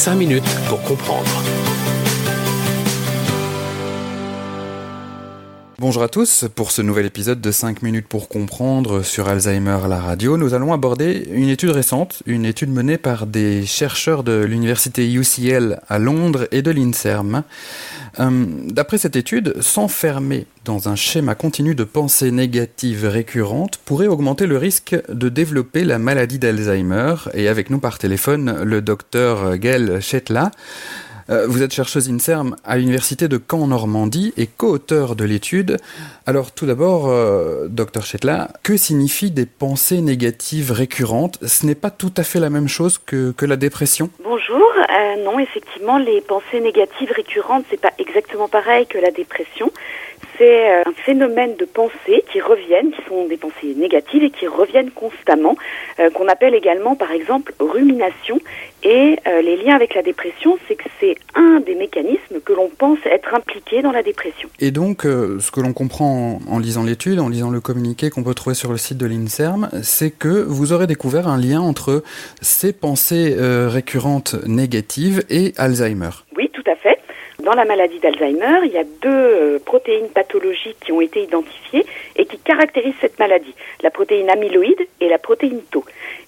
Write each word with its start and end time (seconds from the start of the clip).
5 0.00 0.14
minutes 0.14 0.48
pour 0.66 0.80
comprendre. 0.82 1.69
Bonjour 5.80 6.02
à 6.02 6.08
tous, 6.08 6.44
pour 6.54 6.72
ce 6.72 6.82
nouvel 6.82 7.06
épisode 7.06 7.40
de 7.40 7.50
5 7.50 7.80
minutes 7.80 8.06
pour 8.06 8.28
comprendre 8.28 9.00
sur 9.00 9.28
Alzheimer 9.28 9.78
la 9.88 9.98
radio, 9.98 10.36
nous 10.36 10.52
allons 10.52 10.74
aborder 10.74 11.26
une 11.32 11.48
étude 11.48 11.70
récente, 11.70 12.22
une 12.26 12.44
étude 12.44 12.68
menée 12.68 12.98
par 12.98 13.26
des 13.26 13.64
chercheurs 13.64 14.22
de 14.22 14.44
l'université 14.44 15.10
UCL 15.10 15.80
à 15.88 15.98
Londres 15.98 16.46
et 16.52 16.60
de 16.60 16.70
l'INSERM. 16.70 17.44
Euh, 18.18 18.44
d'après 18.66 18.98
cette 18.98 19.16
étude, 19.16 19.54
s'enfermer 19.62 20.44
dans 20.66 20.90
un 20.90 20.96
schéma 20.96 21.34
continu 21.34 21.74
de 21.74 21.84
pensée 21.84 22.30
négative 22.30 23.06
récurrente 23.06 23.78
pourrait 23.82 24.06
augmenter 24.06 24.46
le 24.46 24.58
risque 24.58 24.94
de 25.08 25.30
développer 25.30 25.84
la 25.84 25.98
maladie 25.98 26.38
d'Alzheimer. 26.38 27.14
Et 27.32 27.48
avec 27.48 27.70
nous 27.70 27.78
par 27.78 27.98
téléphone, 27.98 28.64
le 28.64 28.82
docteur 28.82 29.56
Gail 29.56 30.02
Chetla. 30.02 30.50
Euh, 31.30 31.46
vous 31.46 31.62
êtes 31.62 31.72
chercheuse 31.72 32.10
INSERM 32.10 32.56
à 32.64 32.76
l'université 32.76 33.28
de 33.28 33.38
Caen 33.38 33.60
en 33.60 33.66
Normandie 33.68 34.34
et 34.36 34.48
co-auteur 34.48 35.14
de 35.14 35.24
l'étude. 35.24 35.76
Alors 36.26 36.50
tout 36.50 36.66
d'abord, 36.66 37.08
euh, 37.08 37.68
docteur 37.68 38.04
Chetla, 38.04 38.48
que 38.64 38.76
signifient 38.76 39.30
des 39.30 39.46
pensées 39.46 40.00
négatives 40.00 40.72
récurrentes? 40.72 41.38
Ce 41.46 41.66
n'est 41.66 41.76
pas 41.76 41.90
tout 41.90 42.12
à 42.16 42.24
fait 42.24 42.40
la 42.40 42.50
même 42.50 42.66
chose 42.66 42.98
que, 42.98 43.30
que 43.30 43.46
la 43.46 43.56
dépression? 43.56 44.10
Bonjour, 44.24 44.60
euh, 44.76 45.24
non, 45.24 45.38
effectivement, 45.38 45.98
les 45.98 46.20
pensées 46.20 46.60
négatives 46.60 47.12
récurrentes, 47.14 47.64
c'est 47.70 47.80
pas 47.80 47.92
exactement 47.98 48.48
pareil 48.48 48.86
que 48.86 48.98
la 48.98 49.12
dépression 49.12 49.70
c'est 50.40 50.70
euh, 50.70 50.82
un 50.86 50.92
phénomène 50.92 51.54
de 51.56 51.66
pensée 51.66 52.24
qui 52.32 52.40
reviennent, 52.40 52.92
qui 52.92 53.02
sont 53.06 53.26
des 53.26 53.36
pensées 53.36 53.74
négatives 53.76 54.24
et 54.24 54.30
qui 54.30 54.46
reviennent 54.46 54.90
constamment, 54.90 55.56
euh, 55.98 56.08
qu'on 56.10 56.28
appelle 56.28 56.54
également 56.54 56.96
par 56.96 57.12
exemple 57.12 57.52
rumination. 57.60 58.40
Et 58.82 59.18
euh, 59.26 59.42
les 59.42 59.56
liens 59.56 59.76
avec 59.76 59.94
la 59.94 60.00
dépression, 60.00 60.58
c'est 60.66 60.76
que 60.76 60.88
c'est 60.98 61.16
un 61.34 61.60
des 61.60 61.74
mécanismes 61.74 62.40
que 62.42 62.54
l'on 62.54 62.70
pense 62.70 62.98
être 63.04 63.34
impliqué 63.34 63.82
dans 63.82 63.92
la 63.92 64.02
dépression. 64.02 64.48
Et 64.58 64.70
donc, 64.70 65.02
ce 65.02 65.50
que 65.50 65.60
l'on 65.60 65.74
comprend 65.74 66.38
en, 66.48 66.58
lisant 66.58 66.84
l'étude, 66.84 67.20
en 67.20 67.28
lisant 67.28 67.50
le 67.50 67.60
communiqué 67.60 68.08
qu'on 68.08 68.22
peut 68.22 68.32
trouver 68.32 68.54
sur 68.54 68.70
le 68.70 68.78
site 68.78 68.96
de 68.96 69.04
l'INSERM, 69.04 69.68
c'est 69.82 70.10
que 70.10 70.42
vous 70.42 70.72
aurez 70.72 70.86
découvert 70.86 71.28
un 71.28 71.38
lien 71.38 71.60
entre 71.60 72.02
ces 72.40 72.72
pensées 72.72 73.36
récurrentes 73.38 74.36
négatives 74.46 75.24
et 75.28 75.52
Alzheimer. 75.58 76.10
Oui, 76.34 76.50
tout 76.54 76.64
à 76.70 76.76
fait. 76.76 76.99
Dans 77.50 77.56
la 77.56 77.64
maladie 77.64 77.98
d'Alzheimer, 77.98 78.60
il 78.62 78.70
y 78.70 78.78
a 78.78 78.84
deux 78.84 79.08
euh, 79.08 79.58
protéines 79.58 80.08
pathologiques 80.10 80.76
qui 80.84 80.92
ont 80.92 81.00
été 81.00 81.24
identifiées 81.24 81.84
et 82.14 82.24
qui 82.24 82.38
caractérisent 82.38 82.94
cette 83.00 83.18
maladie, 83.18 83.56
la 83.82 83.90
protéine 83.90 84.30
amyloïde 84.30 84.86
et 85.00 85.08
la 85.08 85.18
protéine 85.18 85.60
tau. 85.68 85.84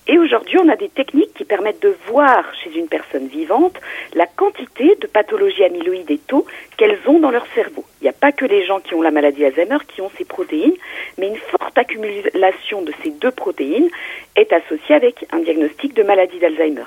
Et 0.09 0.19
aujourd'hui, 0.19 0.59
on 0.59 0.69
a 0.69 0.75
des 0.75 0.89
techniques 0.89 1.33
qui 1.35 1.45
permettent 1.45 1.81
de 1.81 1.95
voir 2.09 2.53
chez 2.57 2.77
une 2.77 2.89
personne 2.89 3.29
vivante 3.29 3.77
la 4.15 4.27
quantité 4.27 4.97
de 5.01 5.07
pathologie 5.07 5.63
amyloïde 5.63 6.11
et 6.11 6.19
tau 6.19 6.45
qu'elles 6.77 6.99
ont 7.07 7.21
dans 7.21 7.31
leur 7.31 7.47
cerveau. 7.55 7.85
Il 8.01 8.05
n'y 8.05 8.11
a 8.11 8.15
pas 8.15 8.33
que 8.33 8.45
les 8.45 8.65
gens 8.65 8.81
qui 8.81 8.97
ont 8.97 9.03
la 9.03 9.13
maladie 9.13 9.43
d'Alzheimer 9.43 9.79
qui 9.87 10.01
ont 10.01 10.11
ces 10.19 10.25
protéines, 10.25 10.75
mais 11.19 11.29
une 11.29 11.37
forte 11.37 11.79
accumulation 11.79 12.83
de 12.83 12.93
ces 13.05 13.11
deux 13.11 13.31
protéines 13.31 13.91
est 14.35 14.53
associée 14.53 14.97
avec 14.97 15.25
un 15.31 15.39
diagnostic 15.39 15.95
de 15.95 16.03
maladie 16.03 16.41
d'Alzheimer. 16.41 16.83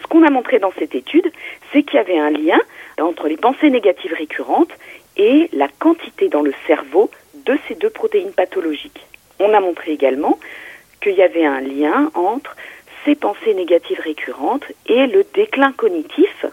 Ce 0.00 0.06
qu'on 0.06 0.22
a 0.22 0.30
montré 0.30 0.60
dans 0.60 0.72
cette 0.78 0.94
étude, 0.94 1.30
c'est 1.72 1.82
qu'il 1.82 1.96
y 1.96 1.98
avait 1.98 2.18
un 2.18 2.30
lien 2.30 2.60
entre 3.00 3.28
les 3.28 3.36
pensées 3.36 3.70
négatives 3.70 4.14
récurrentes 4.14 4.72
et 5.16 5.48
la 5.52 5.68
quantité 5.68 6.28
dans 6.28 6.42
le 6.42 6.52
cerveau 6.66 7.10
de 7.44 7.56
ces 7.68 7.74
deux 7.74 7.90
protéines 7.90 8.32
pathologiques. 8.32 9.06
On 9.38 9.52
a 9.54 9.60
montré 9.60 9.92
également 9.92 10.38
qu'il 11.00 11.14
y 11.14 11.22
avait 11.22 11.44
un 11.44 11.60
lien 11.60 12.10
entre 12.14 12.56
ces 13.04 13.14
pensées 13.14 13.54
négatives 13.54 14.00
récurrentes 14.00 14.64
et 14.86 15.06
le 15.06 15.24
déclin 15.34 15.72
cognitif, 15.72 16.46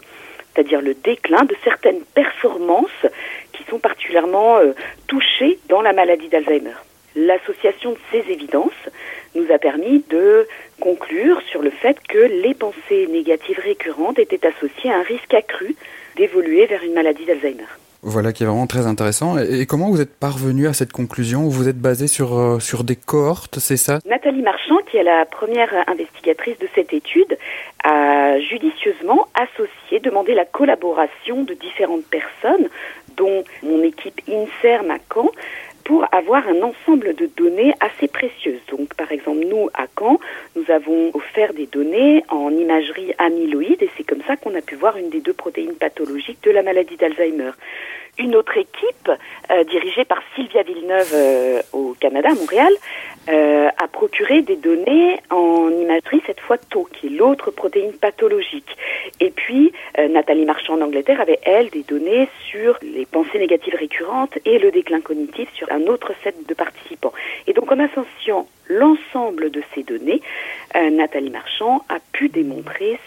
c'est-à-dire 0.54 0.80
le 0.80 0.94
déclin 0.94 1.44
de 1.44 1.56
certaines 1.64 2.02
performances 2.14 3.06
qui 3.52 3.64
sont 3.64 3.78
particulièrement 3.78 4.58
euh, 4.58 4.72
touchées 5.08 5.58
dans 5.68 5.82
la 5.82 5.92
maladie 5.92 6.28
d'Alzheimer. 6.28 6.76
L'association 7.16 7.92
de 7.92 7.98
ces 8.12 8.30
évidences 8.30 8.72
nous 9.34 9.50
a 9.52 9.58
permis 9.58 10.02
de 10.10 10.46
conclure 10.80 11.40
sur 11.50 11.62
le 11.62 11.70
fait 11.70 11.96
que 12.08 12.18
les 12.18 12.54
pensées 12.54 13.06
négatives 13.10 13.60
récurrentes 13.62 14.18
étaient 14.18 14.46
associées 14.46 14.90
à 14.90 14.98
un 14.98 15.02
risque 15.02 15.34
accru 15.34 15.76
d'évoluer 16.16 16.66
vers 16.66 16.82
une 16.82 16.94
maladie 16.94 17.24
d'Alzheimer. 17.24 17.64
Voilà 18.06 18.34
qui 18.34 18.42
est 18.42 18.46
vraiment 18.46 18.66
très 18.66 18.86
intéressant. 18.86 19.38
Et 19.38 19.64
comment 19.64 19.88
vous 19.88 20.02
êtes 20.02 20.14
parvenu 20.14 20.68
à 20.68 20.74
cette 20.74 20.92
conclusion? 20.92 21.48
Vous 21.48 21.70
êtes 21.70 21.78
basé 21.78 22.06
sur, 22.06 22.38
euh, 22.38 22.60
sur 22.60 22.84
des 22.84 22.96
cohortes, 22.96 23.58
c'est 23.58 23.78
ça? 23.78 24.00
Nathalie 24.04 24.42
Marchand, 24.42 24.76
qui 24.90 24.98
est 24.98 25.02
la 25.02 25.24
première 25.24 25.72
investigatrice 25.86 26.58
de 26.58 26.68
cette 26.74 26.92
étude, 26.92 27.38
a 27.82 28.38
judicieusement 28.40 29.26
associé, 29.34 30.00
demandé 30.00 30.34
la 30.34 30.44
collaboration 30.44 31.44
de 31.44 31.54
différentes 31.54 32.04
personnes, 32.04 32.68
dont 33.16 33.42
mon 33.62 33.82
équipe 33.82 34.20
INSERM 34.28 34.90
à 34.90 34.98
Caen, 35.12 35.30
pour 35.84 36.06
avoir 36.12 36.48
un 36.48 36.62
ensemble 36.62 37.14
de 37.14 37.26
données 37.36 37.74
assez 37.80 38.08
précieuses. 38.08 38.60
Donc, 38.70 38.94
par 38.94 39.12
exemple, 39.12 39.44
nous, 39.46 39.68
à 39.74 39.86
Caen, 39.98 40.18
nous 40.56 40.64
avons 40.70 41.10
offert 41.14 41.52
des 41.52 41.66
données 41.66 42.24
en 42.28 42.50
imagerie 42.50 43.12
amyloïde 43.18 43.82
et 43.82 43.90
c'est 43.96 44.04
comme 44.04 44.22
ça 44.26 44.36
qu'on 44.36 44.54
a 44.54 44.62
pu 44.62 44.74
voir 44.74 44.96
une 44.96 45.10
des 45.10 45.20
deux 45.20 45.32
protéines 45.32 45.74
pathologiques 45.74 46.42
de 46.42 46.50
la 46.50 46.62
maladie 46.62 46.96
d'Alzheimer. 46.96 47.52
Une 48.16 48.36
autre 48.36 48.56
équipe, 48.56 49.10
euh, 49.50 49.64
dirigée 49.64 50.04
par 50.04 50.22
Sylvia 50.34 50.62
Villeneuve 50.62 51.10
euh, 51.14 51.62
au 51.72 51.96
Canada, 51.98 52.28
à 52.30 52.34
Montréal, 52.34 52.72
euh, 53.28 53.68
a 53.76 53.88
procuré 53.88 54.42
des 54.42 54.54
données 54.54 55.18
en 55.30 55.68
imagerie, 55.70 56.22
cette 56.24 56.38
fois 56.38 56.56
tau, 56.56 56.88
qui 56.92 57.08
est 57.08 57.10
l'autre 57.10 57.50
protéine 57.50 57.92
pathologique. 57.92 58.76
Et 59.18 59.30
puis, 59.30 59.72
Nathalie 59.98 60.44
Marchand 60.44 60.74
en 60.74 60.82
Angleterre 60.82 61.20
avait, 61.20 61.40
elle, 61.42 61.70
des 61.70 61.82
données 61.82 62.28
sur 62.50 62.78
les 62.82 63.06
pensées 63.06 63.38
négatives 63.38 63.74
récurrentes 63.74 64.38
et 64.44 64.58
le 64.58 64.70
déclin 64.70 65.00
cognitif 65.00 65.48
sur 65.54 65.70
un 65.74 65.86
autre 65.86 66.12
set 66.22 66.34
de 66.48 66.54
participants. 66.54 67.12
Et 67.46 67.52
donc, 67.52 67.70
en 67.70 67.78
associant 67.78 68.48
l'ensemble 68.68 69.50
de 69.50 69.62
ces 69.74 69.82
données, 69.82 70.22
Nathalie 70.74 71.30
Marchand 71.30 71.84
a 71.88 71.98
pu 72.12 72.28
démontrer 72.28 72.98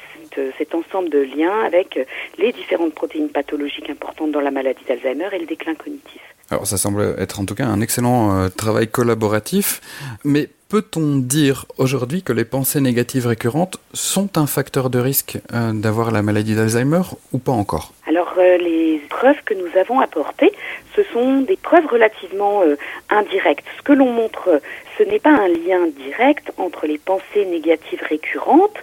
cet 0.57 0.75
ensemble 0.75 1.09
de 1.09 1.19
liens 1.19 1.61
avec 1.65 1.99
les 2.37 2.51
différentes 2.51 2.93
protéines 2.93 3.29
pathologiques 3.29 3.89
importantes 3.89 4.31
dans 4.31 4.41
la 4.41 4.51
maladie 4.51 4.83
d'Alzheimer 4.87 5.29
et 5.33 5.39
le 5.39 5.45
déclin 5.45 5.73
cognitif. 5.73 6.21
Alors 6.49 6.65
ça 6.65 6.77
semble 6.77 7.15
être 7.17 7.39
en 7.39 7.45
tout 7.45 7.55
cas 7.55 7.65
un 7.65 7.81
excellent 7.81 8.37
euh, 8.37 8.49
travail 8.49 8.87
collaboratif, 8.87 9.81
mais 10.23 10.49
peut-on 10.69 11.17
dire 11.17 11.65
aujourd'hui 11.77 12.23
que 12.23 12.33
les 12.33 12.45
pensées 12.45 12.81
négatives 12.81 13.27
récurrentes 13.27 13.77
sont 13.93 14.37
un 14.37 14.47
facteur 14.47 14.89
de 14.89 14.99
risque 14.99 15.37
euh, 15.53 15.71
d'avoir 15.73 16.11
la 16.11 16.21
maladie 16.21 16.55
d'Alzheimer 16.55 17.01
ou 17.31 17.37
pas 17.37 17.51
encore? 17.51 17.93
Alors 18.07 18.33
euh, 18.37 18.57
les 18.57 19.01
preuves 19.09 19.41
que 19.45 19.53
nous 19.53 19.79
avons 19.79 19.99
apportées, 19.99 20.51
ce 20.95 21.03
sont 21.13 21.41
des 21.41 21.57
preuves 21.57 21.85
relativement 21.87 22.63
indirectes. 23.09 23.65
Ce 23.77 23.83
que 23.83 23.93
l'on 23.93 24.11
montre, 24.11 24.61
ce 24.97 25.03
n'est 25.03 25.19
pas 25.19 25.29
un 25.29 25.47
lien 25.47 25.87
direct 25.87 26.51
entre 26.57 26.87
les 26.87 26.97
pensées 26.97 27.45
négatives 27.45 28.01
récurrentes 28.09 28.77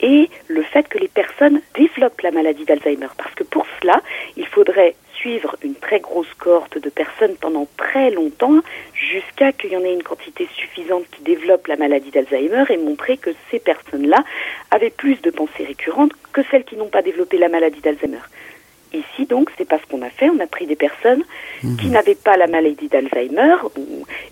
et 0.00 0.28
le 0.48 0.62
fait 0.62 0.88
que 0.88 0.98
les 0.98 1.08
personnes 1.08 1.60
développent 1.76 2.20
la 2.22 2.32
maladie 2.32 2.64
d'Alzheimer. 2.64 3.08
Parce 3.16 3.34
que 3.34 3.44
pour 3.44 3.66
cela, 3.80 4.00
il 4.36 4.46
faudrait 4.46 4.96
suivre 5.14 5.54
une 5.62 5.74
très 5.74 6.00
grosse 6.00 6.32
cohorte 6.38 6.78
de 6.78 6.88
personnes 6.88 7.36
pendant 7.40 7.68
très 7.76 8.10
longtemps 8.10 8.60
jusqu'à 9.10 9.52
qu'il 9.52 9.72
y 9.72 9.76
en 9.76 9.84
ait 9.84 9.92
une 9.92 10.02
quantité 10.02 10.48
suffisante 10.54 11.04
qui 11.10 11.22
développe 11.22 11.66
la 11.66 11.76
maladie 11.76 12.10
d'Alzheimer 12.10 12.64
et 12.70 12.76
montrer 12.76 13.16
que 13.16 13.30
ces 13.50 13.58
personnes-là 13.58 14.24
avaient 14.70 14.90
plus 14.90 15.20
de 15.22 15.30
pensées 15.30 15.64
récurrentes 15.64 16.12
que 16.32 16.42
celles 16.50 16.64
qui 16.64 16.76
n'ont 16.76 16.88
pas 16.88 17.02
développé 17.02 17.38
la 17.38 17.48
maladie 17.48 17.80
d'Alzheimer. 17.80 18.20
Ici, 18.92 19.26
donc, 19.26 19.50
c'est 19.56 19.68
pas 19.68 19.78
ce 19.78 19.86
qu'on 19.86 20.02
a 20.02 20.10
fait. 20.10 20.28
On 20.30 20.40
a 20.40 20.48
pris 20.48 20.66
des 20.66 20.74
personnes 20.74 21.22
mhm. 21.62 21.76
qui 21.76 21.88
n'avaient 21.88 22.16
pas 22.16 22.36
la 22.36 22.48
maladie 22.48 22.88
d'Alzheimer 22.88 23.54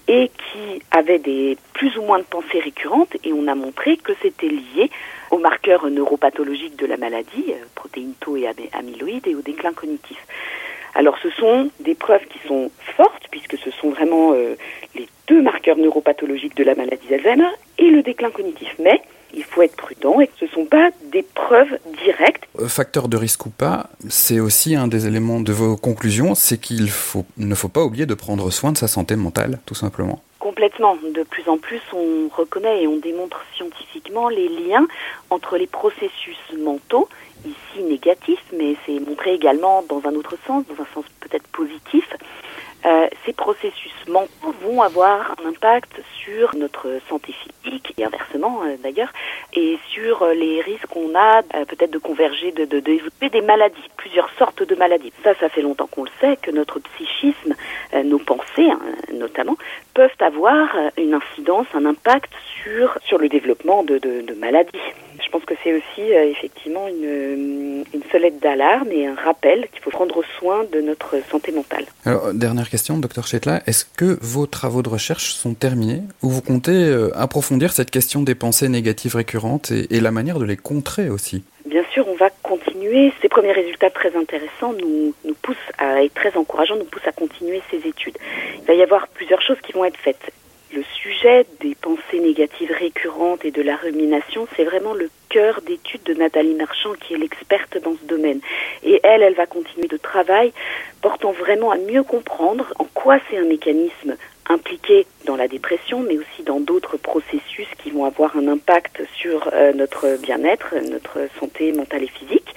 et 0.09 0.31
qui 0.31 0.83
avaient 0.91 1.21
des 1.21 1.56
plus 1.75 1.97
ou 1.97 2.03
moins 2.03 2.19
de 2.19 2.25
pensées 2.25 2.59
récurrentes 2.59 3.16
et 3.22 3.33
on 3.33 3.47
a 3.47 3.55
montré 3.55 3.97
que 3.97 4.13
c'était 4.21 4.48
lié 4.48 4.91
aux 5.31 5.39
marqueurs 5.39 5.89
neuropathologiques 5.89 6.77
de 6.77 6.86
la 6.86 6.97
maladie, 6.97 7.47
euh, 7.51 7.65
protéines 7.74 8.15
tau 8.19 8.36
et 8.36 8.48
amyloïdes, 8.72 9.28
et 9.28 9.34
au 9.34 9.42
déclin 9.42 9.72
cognitif. 9.72 10.19
Alors 10.94 11.16
ce 11.22 11.30
sont 11.30 11.70
des 11.80 11.94
preuves 11.94 12.24
qui 12.28 12.38
sont 12.46 12.70
fortes, 12.96 13.28
puisque 13.30 13.56
ce 13.58 13.70
sont 13.70 13.90
vraiment 13.90 14.32
euh, 14.32 14.56
les 14.94 15.08
deux 15.26 15.42
marqueurs 15.42 15.76
neuropathologiques 15.76 16.56
de 16.56 16.64
la 16.64 16.74
maladie 16.74 17.06
d'Alzheimer 17.08 17.50
et 17.78 17.90
le 17.90 18.02
déclin 18.02 18.30
cognitif. 18.30 18.74
Mais 18.78 19.02
il 19.34 19.44
faut 19.44 19.62
être 19.62 19.76
prudent 19.76 20.20
et 20.20 20.30
ce 20.38 20.46
ne 20.46 20.50
sont 20.50 20.64
pas 20.64 20.90
des 21.12 21.22
preuves 21.22 21.78
directes. 22.04 22.44
Euh, 22.58 22.68
facteur 22.68 23.08
de 23.08 23.16
risque 23.16 23.46
ou 23.46 23.50
pas, 23.50 23.90
c'est 24.08 24.40
aussi 24.40 24.74
un 24.74 24.88
des 24.88 25.06
éléments 25.06 25.40
de 25.40 25.52
vos 25.52 25.76
conclusions, 25.76 26.34
c'est 26.34 26.58
qu'il 26.58 26.90
ne 27.36 27.54
faut 27.54 27.68
pas 27.68 27.84
oublier 27.84 28.06
de 28.06 28.14
prendre 28.14 28.50
soin 28.50 28.72
de 28.72 28.78
sa 28.78 28.88
santé 28.88 29.16
mentale, 29.16 29.58
tout 29.66 29.74
simplement. 29.74 30.22
Complètement. 30.59 30.97
De 31.15 31.22
plus 31.22 31.49
en 31.49 31.57
plus, 31.57 31.81
on 31.93 32.27
reconnaît 32.37 32.83
et 32.83 32.89
on 32.89 32.97
démontre 32.97 33.45
scientifiquement 33.55 34.28
les 34.28 34.49
liens 34.49 34.89
entre 35.31 35.57
les 35.57 35.69
processus 35.69 36.37
mentaux 36.59 37.09
ici 37.47 37.84
négatif, 37.84 38.41
mais 38.53 38.75
c'est 38.84 38.99
montré 38.99 39.34
également 39.34 39.84
dans 39.89 40.03
un 40.05 40.16
autre 40.16 40.34
sens, 40.49 40.65
dans 40.66 40.83
un 40.83 40.87
sens 40.95 41.05
peut-être 41.21 41.47
positif, 41.53 42.13
euh, 42.88 43.06
ces 43.26 43.34
processus 43.34 43.92
mentaux 44.08 44.54
vont 44.62 44.80
avoir 44.80 45.34
un 45.38 45.48
impact 45.48 46.00
sur 46.24 46.54
notre 46.56 46.88
santé 47.08 47.34
physique 47.62 47.92
et 47.98 48.04
inversement 48.04 48.62
euh, 48.64 48.76
d'ailleurs, 48.82 49.12
et 49.52 49.78
sur 49.90 50.22
euh, 50.22 50.32
les 50.32 50.62
risques 50.62 50.86
qu'on 50.86 51.14
a 51.14 51.42
peut-être 51.42 51.90
de 51.90 51.98
converger, 51.98 52.50
de, 52.52 52.64
développer 52.80 53.28
des 53.28 53.42
maladies, 53.42 53.76
plusieurs 53.96 54.30
sortes 54.38 54.62
de 54.62 54.74
maladies. 54.74 55.12
Ça, 55.22 55.34
ça 55.34 55.50
fait 55.50 55.60
longtemps 55.60 55.86
qu'on 55.86 56.04
le 56.04 56.10
sait, 56.20 56.36
que 56.40 56.50
notre 56.50 56.78
psychisme, 56.80 57.54
nos 58.04 58.18
pensées 58.18 58.70
hein, 58.70 58.80
notamment, 59.12 59.56
peuvent 59.92 60.10
avoir 60.20 60.68
une 60.96 61.14
incidence, 61.14 61.66
un 61.74 61.84
impact 61.84 62.32
sur, 62.62 62.96
sur 63.04 63.18
le 63.18 63.28
développement 63.28 63.82
de, 63.82 63.98
de 63.98 64.34
maladies. 64.34 64.78
Je 65.22 65.30
pense 65.30 65.44
que 65.44 65.54
c'est 65.62 65.72
aussi 65.72 66.12
effectivement 66.12 66.86
une, 66.88 67.84
une 67.94 68.03
sonnette 68.10 68.41
d'alarme 68.41 68.91
et 68.92 69.06
un 69.06 69.15
rappel 69.15 69.68
qu'il 69.72 69.80
faut 69.82 69.91
prendre 69.91 70.22
soin 70.38 70.65
de 70.72 70.80
notre 70.80 71.16
santé 71.30 71.53
mentale. 71.53 71.84
Alors, 72.04 72.32
dernière 72.32 72.68
question, 72.68 72.98
docteur 72.98 73.26
Chetla, 73.26 73.62
est-ce 73.66 73.84
que 73.84 74.18
vos 74.20 74.47
travaux 74.47 74.82
de 74.82 74.88
recherche 74.88 75.32
sont 75.32 75.54
terminés 75.54 76.03
ou 76.22 76.30
vous 76.30 76.42
comptez 76.42 76.72
euh, 76.72 77.10
approfondir 77.16 77.72
cette 77.72 77.91
question 77.91 78.22
des 78.22 78.34
pensées 78.34 78.68
négatives 78.68 79.16
récurrentes 79.16 79.70
et, 79.70 80.00
la 80.00 80.10
manière 80.10 80.38
de 80.38 80.44
les 80.44 80.56
contrer 80.56 81.10
aussi? 81.10 81.42
Bien 81.66 81.82
sûr, 81.92 82.06
on 82.09 82.14
va 82.14 82.30
continuer. 82.42 83.12
Ces 83.21 83.28
premiers 83.28 83.53
résultats 83.53 83.91
très 83.91 84.16
intéressants 84.16 84.72
nous, 84.72 85.12
nous 85.24 85.34
poussent 85.42 85.56
à 85.78 86.03
être 86.04 86.14
très 86.14 86.36
encourageants, 86.36 86.76
nous 86.76 86.84
poussent 86.84 87.06
à 87.06 87.12
continuer 87.12 87.60
ces 87.71 87.86
études. 87.86 88.16
Il 88.60 88.64
va 88.64 88.74
y 88.74 88.82
avoir 88.82 89.09
plusieurs 89.09 89.42
choses 89.42 89.59
qui 89.62 89.72
vont 89.72 89.84
être 89.84 89.98
faites 89.98 90.32
des 91.22 91.74
pensées 91.74 92.20
négatives 92.20 92.70
récurrentes 92.70 93.44
et 93.44 93.50
de 93.50 93.62
la 93.62 93.76
rumination, 93.76 94.47
c'est 94.56 94.65
vraiment 94.65 94.94
le 94.94 95.10
cœur 95.28 95.60
d'étude 95.62 96.03
de 96.04 96.15
Nathalie 96.15 96.54
Marchand, 96.54 96.92
qui 97.00 97.15
est 97.15 97.18
l'experte 97.18 97.76
dans 97.82 97.97
ce 98.00 98.06
domaine. 98.06 98.41
Et 98.84 99.00
elle, 99.03 99.22
elle 99.22 99.34
va 99.34 99.47
continuer 99.47 99.88
de 99.88 99.97
travail 99.97 100.53
portant 101.03 101.32
vraiment 101.32 101.72
à 101.72 101.76
mieux 101.76 102.04
comprendre 102.04 102.72
en 102.78 102.84
quoi 102.84 103.18
c'est 103.28 103.36
un 103.36 103.44
mécanisme 103.44 104.16
impliqué 104.48 105.06
dans 105.24 105.36
la 105.36 105.48
dépression, 105.48 106.00
mais 106.00 106.18
aussi 106.18 106.42
dans 106.44 106.60
d'autres 106.60 106.97
processus 106.97 107.66
qui 107.82 107.91
vont 107.91 108.04
avoir 108.04 108.36
un 108.36 108.47
impact 108.47 109.03
sur 109.16 109.50
euh, 109.53 109.72
notre 109.72 110.21
bien-être, 110.22 110.74
notre 110.88 111.18
santé 111.41 111.72
mentale 111.72 112.04
et 112.04 112.09
physique, 112.09 112.54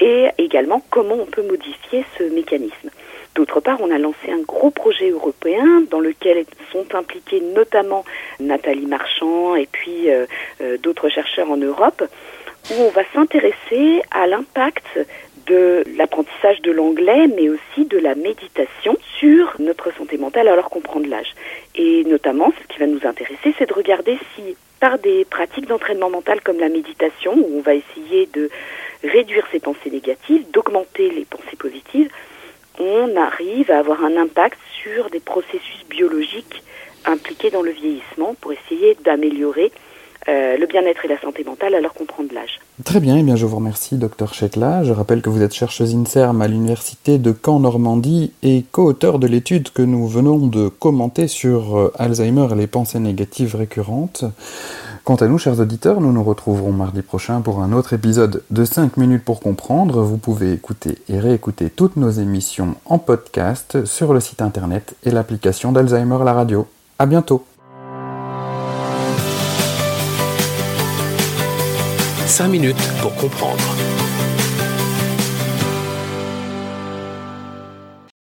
et 0.00 0.26
également 0.38 0.82
comment 0.90 1.14
on 1.14 1.26
peut 1.26 1.46
modifier 1.46 2.04
ce 2.18 2.24
mécanisme. 2.24 2.90
D'autre 3.34 3.60
part, 3.60 3.80
on 3.80 3.90
a 3.90 3.98
lancé 3.98 4.30
un 4.30 4.42
gros 4.42 4.70
projet 4.70 5.10
européen 5.10 5.82
dans 5.90 5.98
lequel 5.98 6.44
sont 6.70 6.94
impliqués 6.94 7.40
notamment 7.40 8.04
Nathalie 8.38 8.86
Marchand 8.86 9.56
et 9.56 9.66
puis 9.70 10.08
euh, 10.08 10.26
euh, 10.60 10.78
d'autres 10.78 11.08
chercheurs 11.08 11.50
en 11.50 11.56
Europe, 11.56 12.04
où 12.70 12.74
on 12.80 12.90
va 12.90 13.02
s'intéresser 13.12 14.02
à 14.12 14.28
l'impact 14.28 14.86
de 15.46 15.84
l'apprentissage 15.96 16.62
de 16.62 16.70
l'anglais, 16.70 17.26
mais 17.26 17.48
aussi 17.48 17.84
de 17.86 17.98
la 17.98 18.14
méditation 18.14 18.96
sur 19.18 19.54
notre 19.58 19.92
santé 19.94 20.16
mentale 20.16 20.48
alors 20.48 20.70
qu'on 20.70 20.80
prend 20.80 21.00
de 21.00 21.08
l'âge. 21.08 21.34
Et 21.74 22.04
notamment, 22.04 22.52
ce 22.62 22.72
qui 22.72 22.78
va 22.78 22.86
nous 22.86 23.04
intéresser, 23.04 23.54
c'est 23.58 23.68
de 23.68 23.74
regarder 23.74 24.16
si 24.34 24.56
par 24.80 24.98
des 24.98 25.24
pratiques 25.24 25.66
d'entraînement 25.66 26.10
mental 26.10 26.40
comme 26.40 26.60
la 26.60 26.68
méditation, 26.68 27.32
où 27.34 27.58
on 27.58 27.60
va 27.60 27.74
essayer 27.74 28.28
de 28.32 28.48
réduire 29.02 29.46
ses 29.50 29.58
pensées 29.58 29.90
négatives, 29.90 30.50
d'augmenter 30.50 31.10
les 31.10 31.24
pensées 31.24 31.56
positives, 31.58 32.10
on 32.78 33.16
arrive 33.16 33.70
à 33.70 33.78
avoir 33.78 34.04
un 34.04 34.16
impact 34.16 34.58
sur 34.82 35.10
des 35.10 35.20
processus 35.20 35.84
biologiques 35.88 36.62
impliqués 37.06 37.50
dans 37.50 37.62
le 37.62 37.70
vieillissement 37.70 38.34
pour 38.40 38.52
essayer 38.52 38.96
d'améliorer 39.04 39.70
euh, 40.26 40.56
le 40.56 40.66
bien-être 40.66 41.04
et 41.04 41.08
la 41.08 41.20
santé 41.20 41.44
mentale 41.44 41.74
alors 41.74 41.92
qu'on 41.92 42.06
prend 42.06 42.22
de 42.22 42.32
l'âge. 42.32 42.58
Très 42.82 42.98
bien, 42.98 43.16
et 43.16 43.20
eh 43.20 43.22
bien 43.22 43.36
je 43.36 43.44
vous 43.44 43.56
remercie, 43.56 43.96
docteur 43.96 44.32
Chetla. 44.32 44.82
Je 44.82 44.92
rappelle 44.92 45.20
que 45.20 45.28
vous 45.28 45.42
êtes 45.42 45.52
chercheuse 45.52 45.94
INSERM 45.94 46.40
à 46.40 46.48
l'université 46.48 47.18
de 47.18 47.32
Caen-Normandie 47.32 48.32
et 48.42 48.64
co-auteur 48.72 49.18
de 49.18 49.26
l'étude 49.26 49.70
que 49.70 49.82
nous 49.82 50.08
venons 50.08 50.38
de 50.46 50.68
commenter 50.68 51.28
sur 51.28 51.78
euh, 51.78 51.92
Alzheimer 51.98 52.48
et 52.52 52.54
les 52.54 52.66
pensées 52.66 53.00
négatives 53.00 53.54
récurrentes. 53.54 54.24
Quant 55.04 55.16
à 55.16 55.26
nous, 55.26 55.36
chers 55.36 55.60
auditeurs, 55.60 56.00
nous 56.00 56.12
nous 56.12 56.24
retrouverons 56.24 56.72
mardi 56.72 57.02
prochain 57.02 57.42
pour 57.42 57.60
un 57.60 57.74
autre 57.74 57.92
épisode 57.92 58.42
de 58.50 58.64
5 58.64 58.96
minutes 58.96 59.22
pour 59.22 59.40
comprendre. 59.40 60.00
Vous 60.00 60.16
pouvez 60.16 60.54
écouter 60.54 60.96
et 61.10 61.20
réécouter 61.20 61.68
toutes 61.68 61.96
nos 61.96 62.08
émissions 62.08 62.74
en 62.86 62.98
podcast 62.98 63.84
sur 63.84 64.14
le 64.14 64.20
site 64.20 64.40
internet 64.40 64.96
et 65.04 65.10
l'application 65.10 65.72
d'Alzheimer 65.72 66.24
la 66.24 66.32
radio. 66.32 66.66
À 66.98 67.04
bientôt. 67.04 67.44
5 72.26 72.48
minutes 72.48 72.90
pour 73.02 73.14
comprendre. 73.16 74.03